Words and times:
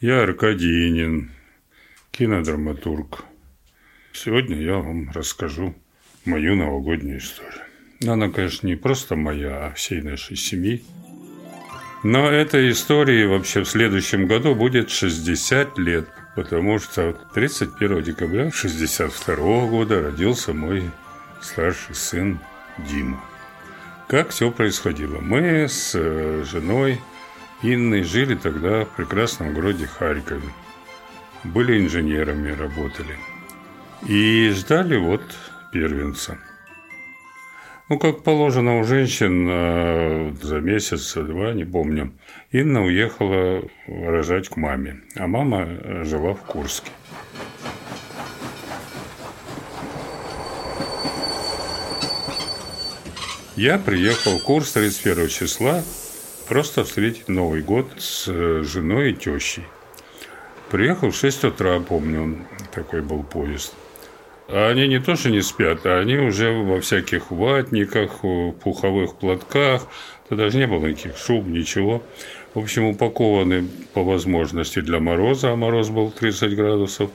Я 0.00 0.22
Аркадий 0.22 0.88
Инин, 0.88 1.30
кинодраматург. 2.10 3.22
Сегодня 4.14 4.56
я 4.56 4.78
вам 4.78 5.10
расскажу 5.10 5.74
мою 6.24 6.56
новогоднюю 6.56 7.18
историю. 7.18 7.60
Она, 8.06 8.30
конечно, 8.30 8.66
не 8.66 8.76
просто 8.76 9.14
моя, 9.14 9.66
а 9.66 9.74
всей 9.74 10.00
нашей 10.00 10.38
семьи. 10.38 10.82
Но 12.02 12.30
этой 12.30 12.70
истории 12.70 13.26
вообще 13.26 13.60
в 13.60 13.68
следующем 13.68 14.26
году 14.26 14.54
будет 14.54 14.88
60 14.88 15.76
лет, 15.76 16.08
потому 16.34 16.78
что 16.78 17.12
31 17.34 18.02
декабря 18.02 18.46
1962 18.46 19.66
года 19.66 20.00
родился 20.00 20.54
мой 20.54 20.90
старший 21.42 21.94
сын 21.94 22.38
Дима. 22.90 23.22
Как 24.08 24.30
все 24.30 24.50
происходило? 24.50 25.20
Мы 25.20 25.68
с 25.68 25.92
э, 25.94 26.42
женой 26.50 27.02
Инной 27.62 28.04
жили 28.04 28.34
тогда 28.34 28.84
в 28.84 28.96
прекрасном 28.96 29.52
городе 29.52 29.86
Харькове. 29.86 30.48
Были 31.44 31.78
инженерами, 31.78 32.50
работали. 32.52 33.16
И 34.08 34.50
ждали 34.50 34.96
вот 34.96 35.22
первенца. 35.70 36.38
Ну, 37.90 37.98
как 37.98 38.22
положено 38.22 38.78
у 38.78 38.84
женщин, 38.84 39.46
э, 39.50 40.32
за 40.40 40.60
месяц-два, 40.60 41.52
не 41.52 41.64
помню, 41.64 42.12
Инна 42.50 42.84
уехала 42.84 43.62
рожать 43.86 44.48
к 44.48 44.56
маме, 44.56 45.02
а 45.16 45.26
мама 45.26 46.04
жила 46.04 46.34
в 46.34 46.42
Курске. 46.42 46.90
Я 53.56 53.78
приехал 53.78 54.38
в 54.38 54.44
Курс 54.44 54.72
31 54.72 55.28
числа 55.28 55.82
просто 56.50 56.82
встретить 56.82 57.28
Новый 57.28 57.62
год 57.62 57.86
с 57.96 58.26
э, 58.26 58.64
женой 58.64 59.12
и 59.12 59.14
тещей. 59.14 59.62
Приехал 60.68 61.12
в 61.12 61.16
6 61.16 61.44
утра, 61.44 61.78
помню, 61.78 62.44
такой 62.74 63.02
был 63.02 63.22
поезд. 63.22 63.72
А 64.48 64.68
они 64.70 64.88
не 64.88 64.98
то, 64.98 65.14
что 65.14 65.30
не 65.30 65.42
спят, 65.42 65.86
а 65.86 66.00
они 66.00 66.16
уже 66.16 66.50
во 66.50 66.80
всяких 66.80 67.30
ватниках, 67.30 68.22
пуховых 68.64 69.14
платках. 69.14 69.86
Тогда 70.28 70.46
даже 70.46 70.58
не 70.58 70.66
было 70.66 70.86
никаких 70.86 71.16
шуб, 71.16 71.46
ничего. 71.46 72.02
В 72.54 72.58
общем, 72.58 72.86
упакованы 72.86 73.68
по 73.94 74.02
возможности 74.02 74.80
для 74.80 74.98
мороза, 74.98 75.52
а 75.52 75.56
мороз 75.56 75.88
был 75.88 76.10
30 76.10 76.56
градусов. 76.56 77.10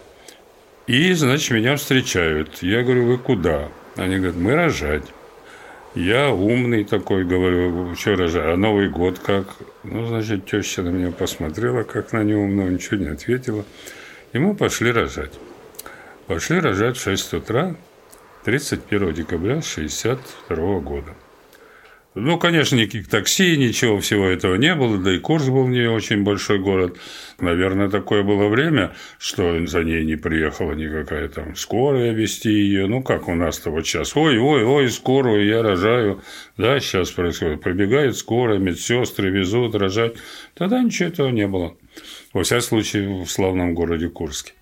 И, 0.87 1.11
значит, 1.11 1.51
меня 1.51 1.75
встречают. 1.75 2.63
Я 2.63 2.83
говорю, 2.83 3.05
вы 3.07 3.17
куда? 3.17 3.67
Они 3.97 4.15
говорят, 4.15 4.37
мы 4.37 4.55
рожать. 4.55 5.03
Я 5.95 6.29
умный 6.29 6.83
такой, 6.83 7.23
говорю, 7.23 7.95
что 7.95 8.17
рожаю, 8.17 8.53
а 8.53 8.57
Новый 8.57 8.89
год 8.89 9.17
как? 9.19 9.47
Ну, 9.85 10.05
значит, 10.05 10.45
теща 10.45 10.81
на 10.81 10.89
меня 10.89 11.11
посмотрела, 11.11 11.83
как 11.83 12.11
на 12.11 12.21
неумного, 12.21 12.67
ничего 12.67 12.97
не 12.97 13.07
ответила. 13.07 13.63
И 14.33 14.37
мы 14.37 14.55
пошли 14.55 14.91
рожать. 14.91 15.31
Пошли 16.27 16.59
рожать 16.59 16.97
в 16.97 17.01
6 17.01 17.35
утра 17.35 17.77
31 18.43 19.13
декабря 19.13 19.59
1962 19.59 20.79
года. 20.81 21.15
Ну, 22.15 22.39
конечно, 22.39 22.77
никаких 22.77 23.09
такси, 23.09 23.57
ничего 23.57 23.99
всего 23.99 24.25
этого 24.25 24.55
не 24.55 24.73
было, 24.73 24.97
да 24.97 25.13
и 25.13 25.19
курс 25.19 25.49
был 25.49 25.67
не 25.67 25.85
очень 25.89 26.23
большой 26.23 26.59
город. 26.59 26.97
Наверное, 27.41 27.89
такое 27.89 28.23
было 28.23 28.47
время, 28.47 28.95
что 29.19 29.65
за 29.67 29.83
ней 29.83 30.05
не 30.05 30.15
приехала 30.15 30.71
никакая 30.71 31.27
там 31.27 31.57
скорая 31.57 32.13
вести 32.13 32.49
ее. 32.49 32.87
Ну, 32.87 33.03
как 33.03 33.27
у 33.27 33.35
нас-то 33.35 33.69
вот 33.69 33.85
сейчас. 33.85 34.15
Ой, 34.15 34.37
ой, 34.37 34.63
ой, 34.63 34.89
скорую 34.89 35.45
я 35.45 35.61
рожаю. 35.61 36.21
Да, 36.57 36.79
сейчас 36.79 37.11
происходит. 37.11 37.61
Пробегает 37.61 38.15
скорая, 38.15 38.59
медсестры 38.59 39.29
везут 39.29 39.75
рожать. 39.75 40.15
Тогда 40.53 40.81
ничего 40.81 41.09
этого 41.09 41.29
не 41.29 41.47
было. 41.47 41.75
Во 42.31 42.43
всяком 42.43 42.63
случае, 42.63 43.25
в 43.25 43.27
славном 43.29 43.73
городе 43.73 44.07
Курске. 44.07 44.53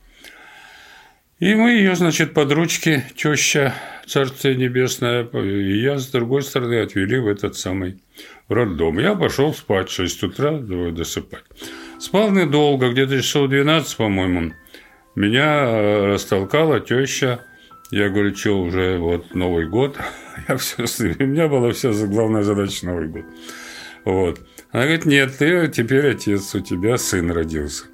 И 1.44 1.56
мы 1.56 1.72
ее, 1.72 1.94
значит, 1.98 2.34
под 2.34 2.54
ручки, 2.54 3.04
теща, 3.18 3.74
Царствие 4.08 4.56
Небесное, 4.56 5.26
и 5.26 5.82
я, 5.82 6.00
с 6.00 6.08
другой 6.08 6.42
стороны, 6.42 6.80
отвели 6.80 7.20
в 7.20 7.28
этот 7.28 7.58
самый 7.58 8.02
роддом. 8.48 8.98
Я 8.98 9.14
пошел 9.14 9.54
спать 9.54 9.90
в 9.90 9.94
6 9.94 10.24
утра, 10.24 10.58
давай 10.58 10.94
досыпать. 10.94 11.44
Спал 12.00 12.32
недолго, 12.32 12.92
где-то 12.92 13.22
часов 13.22 13.50
12, 13.50 13.98
по-моему. 13.98 14.54
Меня 15.16 15.66
э, 15.66 16.06
растолкала 16.14 16.80
теща. 16.80 17.44
Я 17.92 18.08
говорю, 18.08 18.34
что 18.34 18.62
уже 18.62 18.98
вот 18.98 19.36
Новый 19.36 19.68
год. 19.68 19.98
Я 20.48 20.56
все, 20.56 20.84
у 20.84 21.24
меня 21.26 21.50
была 21.50 21.74
вся 21.74 21.92
главная 22.06 22.44
задача 22.44 22.86
Новый 22.86 23.10
год. 23.10 23.26
Вот. 24.06 24.40
Она 24.72 24.84
говорит, 24.84 25.04
нет, 25.04 25.38
ты 25.38 25.68
теперь 25.68 26.08
отец, 26.12 26.56
у 26.56 26.62
тебя 26.62 26.98
сын 26.98 27.30
родился. 27.30 27.88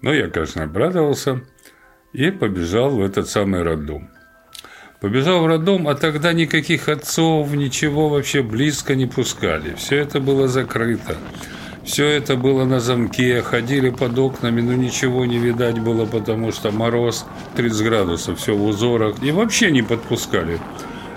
Ну, 0.00 0.12
я, 0.12 0.26
конечно, 0.26 0.64
обрадовался 0.64 1.42
и 2.12 2.30
побежал 2.30 2.90
в 2.90 3.02
этот 3.02 3.28
самый 3.28 3.62
роддом. 3.62 4.08
Побежал 5.00 5.42
в 5.42 5.46
роддом, 5.46 5.88
а 5.88 5.94
тогда 5.94 6.32
никаких 6.32 6.88
отцов, 6.88 7.52
ничего 7.52 8.08
вообще 8.08 8.42
близко 8.42 8.94
не 8.94 9.06
пускали. 9.06 9.74
Все 9.74 9.96
это 9.98 10.20
было 10.20 10.46
закрыто. 10.46 11.16
Все 11.84 12.06
это 12.06 12.36
было 12.36 12.64
на 12.64 12.78
замке, 12.78 13.42
ходили 13.42 13.90
под 13.90 14.16
окнами, 14.16 14.60
но 14.60 14.74
ничего 14.74 15.24
не 15.24 15.38
видать 15.38 15.80
было, 15.80 16.06
потому 16.06 16.52
что 16.52 16.70
мороз 16.70 17.26
30 17.56 17.84
градусов, 17.84 18.38
все 18.38 18.54
в 18.54 18.64
узорах. 18.64 19.16
И 19.22 19.32
вообще 19.32 19.72
не 19.72 19.82
подпускали. 19.82 20.60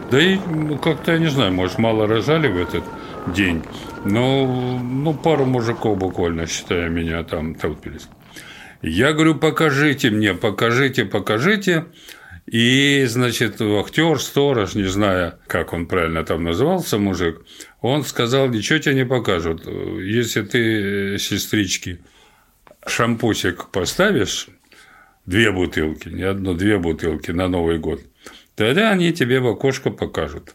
Да 0.09 0.19
и 0.19 0.39
ну, 0.47 0.77
как-то, 0.77 1.12
я 1.12 1.19
не 1.19 1.27
знаю, 1.27 1.53
может, 1.53 1.77
мало 1.77 2.07
рожали 2.07 2.47
в 2.47 2.57
этот 2.57 2.83
день. 3.27 3.63
Но 4.03 4.47
ну, 4.81 5.13
пару 5.13 5.45
мужиков 5.45 5.97
буквально, 5.97 6.47
считая 6.47 6.89
меня, 6.89 7.23
там 7.23 7.53
толпились. 7.53 8.07
Я 8.81 9.13
говорю, 9.13 9.36
покажите 9.36 10.09
мне, 10.09 10.34
покажите, 10.34 11.06
покажите. 11.06 11.86
И, 12.46 13.06
значит, 13.08 13.59
актер, 13.59 14.19
сторож, 14.19 14.75
не 14.75 14.84
знаю, 14.84 15.34
как 15.47 15.74
он 15.74 15.88
правильно 15.88 16.24
там 16.24 16.44
назывался, 16.44 17.00
мужик, 17.00 17.41
он 17.81 18.03
сказал, 18.03 18.50
ничего 18.50 18.78
тебе 18.78 18.94
не 18.94 19.06
покажут. 19.06 19.66
Если 19.66 20.44
ты, 20.44 21.18
сестрички, 21.18 22.02
шампусик 22.86 23.69
поставишь, 23.69 24.47
две 25.25 25.52
бутылки, 25.52 26.09
не 26.09 26.22
одну, 26.22 26.53
две 26.53 26.78
бутылки 26.78 27.31
на 27.31 27.47
Новый 27.47 27.80
год, 27.80 28.02
тогда 28.53 28.92
они 28.92 29.12
тебе 29.12 29.40
в 29.40 29.47
окошко 29.47 29.90
покажут. 29.90 30.53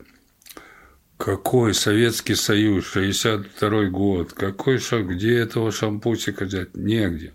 Какой 1.16 1.74
Советский 1.74 2.36
Союз, 2.36 2.86
62 2.92 3.84
год, 3.86 4.32
какой 4.32 4.78
шаг, 4.78 5.08
где 5.08 5.38
этого 5.38 5.72
шампусика 5.72 6.44
взять? 6.44 6.74
Негде. 6.74 7.34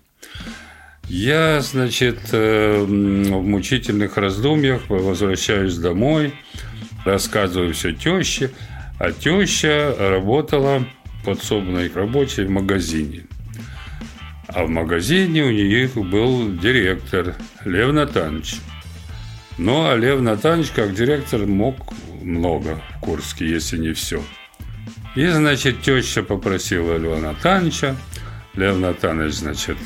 Я, 1.07 1.61
значит, 1.61 2.19
э, 2.31 2.83
в 2.83 2.89
мучительных 2.89 4.17
раздумьях 4.17 4.89
возвращаюсь 4.89 5.77
домой, 5.77 6.33
рассказываю 7.05 7.73
все 7.73 7.93
теще, 7.93 8.51
а 8.97 9.11
теща 9.11 9.95
работала 9.99 10.83
подсобной 11.23 11.91
рабочей 11.93 12.45
в 12.45 12.49
магазине. 12.49 13.25
А 14.47 14.63
в 14.63 14.69
магазине 14.69 15.43
у 15.43 15.51
нее 15.51 15.88
был 15.89 16.51
директор 16.57 17.35
Лев 17.66 17.93
Натанович. 17.93 18.57
Ну, 19.57 19.87
а 19.87 19.95
Лев 19.95 20.22
Натанович, 20.22 20.69
как 20.72 20.95
директор, 20.95 21.45
мог 21.45 21.93
много 22.22 22.81
в 22.97 22.99
Курске, 23.01 23.47
если 23.47 23.78
не 23.78 23.93
все. 23.93 24.23
И, 25.16 25.28
значит, 25.28 25.81
теща 25.81 26.23
попросила 26.23 26.97
Льва 26.97 27.19
Натановича. 27.19 27.96
Лев 28.55 28.78
Натанович, 28.78 29.34
значит, 29.34 29.78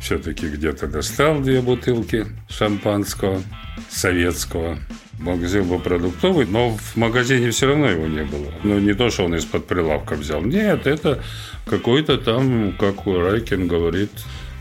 все-таки 0.00 0.48
где-то 0.48 0.86
достал 0.86 1.40
две 1.40 1.60
бутылки 1.60 2.26
шампанского 2.48 3.42
советского. 3.88 4.78
Магазин 5.18 5.68
был 5.68 5.78
продуктовый, 5.78 6.46
но 6.46 6.70
в 6.70 6.96
магазине 6.96 7.50
все 7.50 7.68
равно 7.68 7.90
его 7.90 8.06
не 8.06 8.24
было. 8.24 8.52
Ну, 8.64 8.78
не 8.78 8.94
то, 8.94 9.10
что 9.10 9.24
он 9.24 9.34
из-под 9.34 9.66
прилавка 9.66 10.14
взял. 10.14 10.40
Нет, 10.42 10.86
это 10.86 11.22
какой-то 11.66 12.16
там, 12.16 12.74
как 12.78 13.06
у 13.06 13.18
Райкин 13.18 13.68
говорит, 13.68 14.10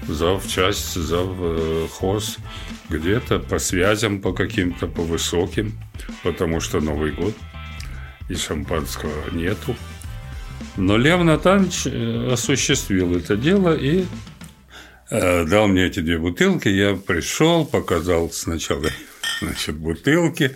зав 0.07 0.45
часть, 0.47 0.95
зав 0.95 1.29
э, 1.39 1.87
хоз, 1.89 2.37
где-то 2.89 3.39
по 3.39 3.57
связям, 3.59 4.19
по 4.19 4.33
каким-то, 4.33 4.87
по 4.87 5.01
высоким, 5.01 5.79
потому 6.23 6.59
что 6.59 6.81
Новый 6.81 7.11
год, 7.11 7.33
и 8.27 8.35
шампанского 8.35 9.31
нету. 9.31 9.75
Но 10.75 10.97
Лев 10.97 11.21
Натанович 11.21 11.87
э, 11.87 12.29
осуществил 12.33 13.15
это 13.15 13.37
дело 13.37 13.75
и 13.75 14.05
дал 15.09 15.67
мне 15.67 15.85
эти 15.85 16.01
две 16.01 16.17
бутылки, 16.17 16.67
я 16.67 16.95
пришел, 16.95 17.65
показал 17.65 18.31
сначала 18.31 18.89
значит, 19.41 19.75
бутылки, 19.75 20.55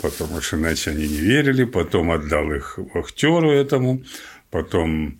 потому 0.00 0.40
что 0.40 0.56
иначе 0.56 0.90
они 0.90 1.08
не 1.08 1.18
верили, 1.18 1.64
потом 1.64 2.10
отдал 2.10 2.52
их 2.52 2.78
актеру 2.94 3.50
этому, 3.50 4.02
потом 4.50 5.18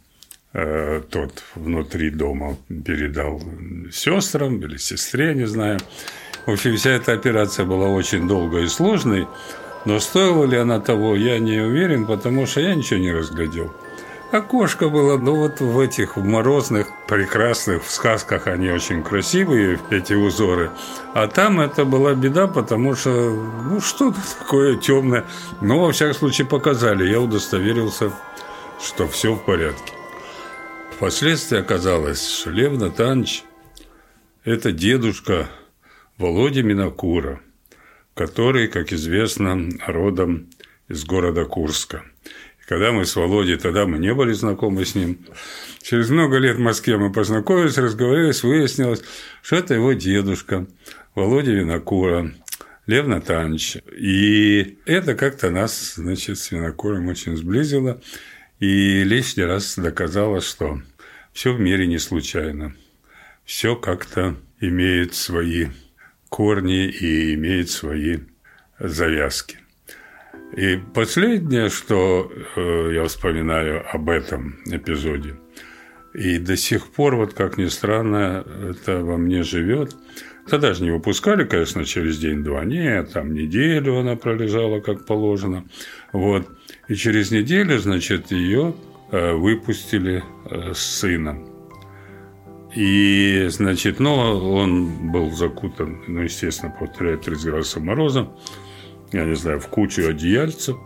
э, 0.52 1.02
тот 1.10 1.42
внутри 1.54 2.10
дома 2.10 2.56
передал 2.68 3.42
сестрам 3.92 4.58
или 4.62 4.76
сестре, 4.76 5.34
не 5.34 5.46
знаю. 5.46 5.78
В 6.46 6.52
общем, 6.52 6.76
вся 6.76 6.90
эта 6.90 7.12
операция 7.12 7.66
была 7.66 7.88
очень 7.88 8.28
долгой 8.28 8.64
и 8.64 8.68
сложной, 8.68 9.26
но 9.84 10.00
стоила 10.00 10.44
ли 10.44 10.56
она 10.56 10.80
того, 10.80 11.16
я 11.16 11.38
не 11.38 11.60
уверен, 11.60 12.06
потому 12.06 12.46
что 12.46 12.60
я 12.60 12.74
ничего 12.74 13.00
не 13.00 13.12
разглядел. 13.12 13.72
Окошко 14.32 14.88
было, 14.88 15.16
ну 15.18 15.36
вот 15.36 15.60
в 15.60 15.78
этих 15.78 16.16
морозных, 16.16 16.88
прекрасных, 17.06 17.84
в 17.84 17.90
сказках 17.90 18.48
они 18.48 18.70
очень 18.70 19.04
красивые, 19.04 19.78
эти 19.90 20.14
узоры. 20.14 20.72
А 21.14 21.28
там 21.28 21.60
это 21.60 21.84
была 21.84 22.12
беда, 22.14 22.48
потому 22.48 22.96
что, 22.96 23.10
ну, 23.10 23.80
что-то 23.80 24.18
такое 24.40 24.76
темное. 24.76 25.24
Но, 25.60 25.78
во 25.80 25.92
всяком 25.92 26.14
случае, 26.14 26.48
показали. 26.48 27.08
Я 27.08 27.20
удостоверился, 27.20 28.10
что 28.82 29.06
все 29.06 29.32
в 29.32 29.44
порядке. 29.44 29.92
Впоследствии 30.96 31.58
оказалось, 31.58 32.28
что 32.28 32.50
Лев 32.50 32.72
Натанович– 32.72 33.44
это 34.44 34.72
дедушка 34.72 35.48
Володи 36.18 36.62
Минакура, 36.62 37.40
который, 38.14 38.66
как 38.66 38.92
известно, 38.92 39.68
родом 39.86 40.48
из 40.88 41.04
города 41.04 41.44
Курска– 41.44 42.02
когда 42.66 42.92
мы 42.92 43.04
с 43.06 43.14
Володей, 43.14 43.56
тогда 43.56 43.86
мы 43.86 43.98
не 43.98 44.12
были 44.12 44.32
знакомы 44.32 44.84
с 44.84 44.94
ним. 44.94 45.18
Через 45.82 46.10
много 46.10 46.38
лет 46.38 46.56
в 46.56 46.60
Москве 46.60 46.96
мы 46.96 47.12
познакомились, 47.12 47.78
разговаривались, 47.78 48.42
выяснилось, 48.42 49.02
что 49.42 49.56
это 49.56 49.74
его 49.74 49.92
дедушка 49.92 50.66
Володя 51.14 51.52
Винокура, 51.52 52.32
Лев 52.86 53.06
Натанович. 53.06 53.78
И 53.96 54.78
это 54.84 55.14
как-то 55.14 55.50
нас, 55.50 55.94
значит, 55.94 56.38
с 56.38 56.50
Винокуром 56.50 57.06
очень 57.08 57.36
сблизило 57.36 58.00
и 58.58 59.04
лишний 59.04 59.44
раз 59.44 59.76
доказало, 59.76 60.40
что 60.40 60.80
все 61.32 61.52
в 61.52 61.60
мире 61.60 61.86
не 61.86 61.98
случайно. 61.98 62.74
Все 63.44 63.76
как-то 63.76 64.34
имеет 64.60 65.14
свои 65.14 65.68
корни 66.28 66.88
и 66.88 67.34
имеет 67.34 67.70
свои 67.70 68.18
завязки. 68.80 69.58
И 70.56 70.78
последнее, 70.94 71.68
что 71.68 72.30
э, 72.56 72.90
я 72.94 73.04
вспоминаю 73.04 73.84
об 73.92 74.08
этом 74.08 74.56
эпизоде, 74.66 75.36
и 76.14 76.38
до 76.38 76.56
сих 76.56 76.86
пор, 76.88 77.16
вот 77.16 77.34
как 77.34 77.58
ни 77.58 77.66
странно, 77.66 78.44
это 78.70 79.04
во 79.04 79.18
мне 79.18 79.42
живет. 79.42 79.94
Тогда 80.48 80.72
же 80.72 80.84
не 80.84 80.90
выпускали, 80.90 81.44
конечно, 81.44 81.84
через 81.84 82.18
день-два. 82.18 82.64
Нет, 82.64 83.12
там 83.12 83.34
неделю 83.34 83.98
она 83.98 84.16
пролежала, 84.16 84.80
как 84.80 85.04
положено. 85.04 85.64
Вот. 86.12 86.46
И 86.88 86.94
через 86.94 87.30
неделю, 87.32 87.78
значит, 87.78 88.30
ее 88.30 88.74
э, 89.10 89.32
выпустили 89.32 90.24
э, 90.48 90.72
с 90.72 90.78
сыном. 90.78 91.50
И, 92.74 93.46
значит, 93.50 94.00
ну, 94.00 94.14
он 94.14 95.10
был 95.10 95.32
закутан, 95.32 96.02
ну, 96.06 96.22
естественно, 96.22 96.74
повторяю, 96.78 97.18
30 97.18 97.44
градусов 97.44 97.82
мороза 97.82 98.28
я 99.12 99.24
не 99.24 99.34
знаю, 99.34 99.60
в 99.60 99.68
кучу 99.68 100.08
одеяльцев. 100.08 100.76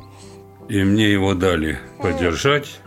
И 0.68 0.82
мне 0.82 1.10
его 1.10 1.34
дали 1.34 1.78
подержать. 2.00 2.80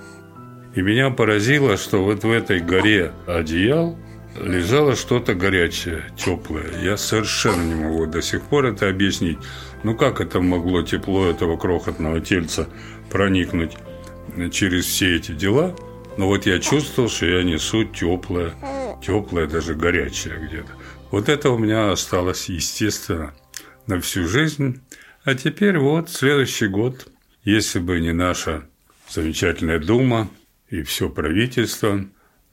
И 0.76 0.82
меня 0.82 1.10
поразило, 1.10 1.78
что 1.78 2.04
вот 2.04 2.24
в 2.24 2.32
этой 2.32 2.60
горе 2.60 3.12
одеял 3.28 3.98
лежало 4.42 4.96
что-то 4.96 5.36
горячее, 5.36 6.04
теплое. 6.18 6.66
Я 6.82 6.98
совершенно 6.98 7.62
не 7.62 7.76
могу 7.76 8.06
до 8.06 8.22
сих 8.22 8.42
пор 8.42 8.66
это 8.66 8.90
объяснить. 8.90 9.38
Ну 9.84 9.96
как 9.96 10.22
это 10.22 10.40
могло 10.40 10.82
тепло 10.82 11.28
этого 11.28 11.58
крохотного 11.58 12.20
тельца 12.20 12.68
проникнуть 13.10 13.78
через 14.52 14.86
все 14.86 15.16
эти 15.16 15.34
дела? 15.34 15.76
Но 16.18 16.28
вот 16.28 16.46
я 16.46 16.60
чувствовал, 16.60 17.10
что 17.10 17.26
я 17.26 17.44
несу 17.44 17.84
теплое, 17.86 18.54
теплое, 19.02 19.48
даже 19.48 19.76
горячее 19.76 20.38
где-то. 20.48 20.72
Вот 21.12 21.30
это 21.30 21.50
у 21.50 21.58
меня 21.58 21.92
осталось, 21.92 22.50
естественно, 22.50 23.34
на 23.88 24.00
всю 24.00 24.28
жизнь. 24.28 24.82
А 25.26 25.36
теперь 25.36 25.78
вот 25.78 26.10
следующий 26.10 26.68
год, 26.68 27.08
если 27.46 27.80
бы 27.80 28.02
не 28.02 28.12
наша 28.12 28.66
замечательная 29.10 29.80
Дума 29.80 30.30
и 30.68 30.84
все 30.84 31.10
правительство, 31.10 32.06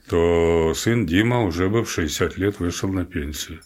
то 0.09 0.73
сын 0.75 1.05
Дима 1.05 1.43
уже 1.43 1.69
бы 1.69 1.85
в 1.85 1.91
60 1.91 2.39
лет 2.39 2.61
вышел 2.61 2.89
на 2.89 3.05
пенсию. 3.05 3.61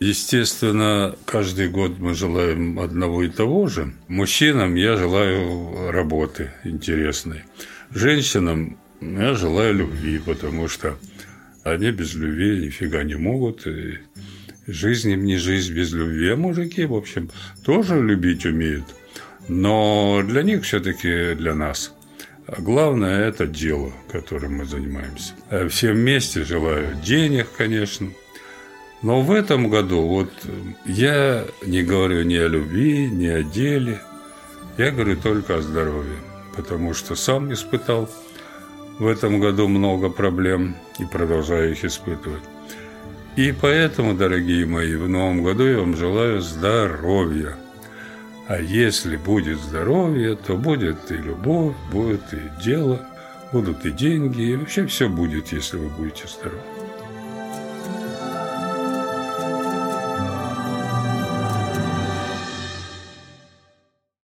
Естественно, 0.00 1.16
каждый 1.26 1.68
год 1.68 2.00
мы 2.00 2.14
желаем 2.14 2.80
одного 2.80 3.22
и 3.22 3.28
того 3.28 3.68
же. 3.68 3.92
Мужчинам 4.08 4.74
я 4.74 4.96
желаю 4.96 5.92
работы 5.92 6.50
интересной. 6.64 7.44
Женщинам 7.90 8.78
я 9.00 9.34
желаю 9.34 9.74
любви, 9.74 10.18
потому 10.18 10.66
что 10.66 10.98
они 11.62 11.92
без 11.92 12.14
любви 12.14 12.66
нифига 12.66 13.04
не 13.04 13.14
могут. 13.14 13.64
И 13.68 13.98
Жизнь 14.66 15.10
им 15.10 15.24
не 15.24 15.38
жизнь 15.38 15.74
без 15.74 15.92
любви. 15.92 16.30
А 16.30 16.36
мужики, 16.36 16.84
в 16.84 16.94
общем, 16.94 17.30
тоже 17.64 18.00
любить 18.00 18.46
умеют. 18.46 18.84
Но 19.48 20.22
для 20.24 20.42
них 20.42 20.62
все-таки, 20.62 21.34
для 21.34 21.54
нас, 21.54 21.92
главное– 22.58 23.28
это 23.28 23.46
дело, 23.46 23.92
которым 24.10 24.58
мы 24.58 24.64
занимаемся. 24.64 25.34
А 25.50 25.68
все 25.68 25.92
вместе 25.92 26.44
желаю 26.44 26.94
денег, 27.04 27.48
конечно. 27.56 28.08
Но 29.02 29.20
в 29.20 29.32
этом 29.32 29.68
году 29.68 30.02
вот 30.02 30.30
я 30.86 31.44
не 31.66 31.82
говорю 31.82 32.22
ни 32.22 32.36
о 32.36 32.46
любви, 32.46 33.08
ни 33.10 33.26
о 33.26 33.42
деле. 33.42 34.00
Я 34.78 34.92
говорю 34.92 35.16
только 35.16 35.56
о 35.56 35.62
здоровье. 35.62 36.16
Потому 36.56 36.94
что 36.94 37.16
сам 37.16 37.52
испытал 37.52 38.08
в 39.00 39.06
этом 39.08 39.40
году 39.40 39.66
много 39.66 40.08
проблем 40.08 40.76
и 41.00 41.04
продолжаю 41.04 41.72
их 41.72 41.84
испытывать. 41.84 42.42
И 43.36 43.52
поэтому, 43.52 44.14
дорогие 44.14 44.66
мои, 44.66 44.94
в 44.94 45.08
новом 45.08 45.42
году 45.42 45.66
я 45.66 45.78
вам 45.78 45.96
желаю 45.96 46.40
здоровья. 46.42 47.54
А 48.46 48.60
если 48.60 49.16
будет 49.16 49.58
здоровье, 49.58 50.36
то 50.36 50.56
будет 50.56 51.10
и 51.10 51.14
любовь, 51.14 51.74
будет 51.90 52.22
и 52.32 52.62
дело, 52.62 53.00
будут 53.50 53.86
и 53.86 53.90
деньги, 53.90 54.42
и 54.42 54.56
вообще 54.56 54.86
все 54.86 55.08
будет, 55.08 55.52
если 55.52 55.78
вы 55.78 55.88
будете 55.88 56.26
здоровы. 56.26 56.60